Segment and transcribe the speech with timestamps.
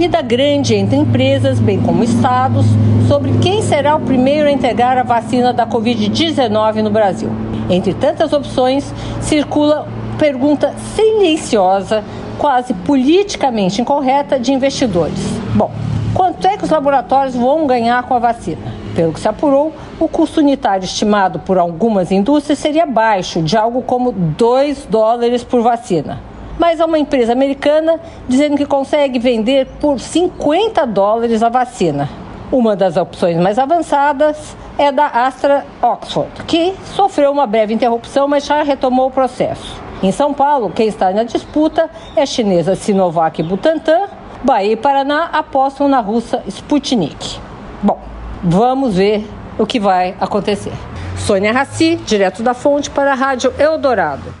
[0.00, 2.64] Corrida grande entre empresas, bem como estados,
[3.06, 7.28] sobre quem será o primeiro a entregar a vacina da Covid-19 no Brasil.
[7.68, 9.86] Entre tantas opções, circula
[10.18, 12.02] pergunta silenciosa,
[12.38, 15.18] quase politicamente incorreta, de investidores.
[15.54, 15.70] Bom,
[16.14, 18.72] quanto é que os laboratórios vão ganhar com a vacina?
[18.94, 19.70] Pelo que se apurou,
[20.00, 25.60] o custo unitário estimado por algumas indústrias seria baixo, de algo como 2 dólares por
[25.60, 32.08] vacina mas há uma empresa americana dizendo que consegue vender por 50 dólares a vacina.
[32.52, 38.44] Uma das opções mais avançadas é da Astra Oxford, que sofreu uma breve interrupção, mas
[38.44, 39.80] já retomou o processo.
[40.02, 44.08] Em São Paulo, quem está na disputa é a chinesa Sinovac Butantan.
[44.42, 47.38] Bahia e Paraná apostam na russa Sputnik.
[47.82, 47.98] Bom,
[48.42, 50.72] vamos ver o que vai acontecer.
[51.18, 54.40] Sônia Raci, direto da fonte para a Rádio Eldorado.